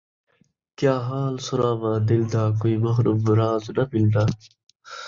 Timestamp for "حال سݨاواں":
1.07-1.97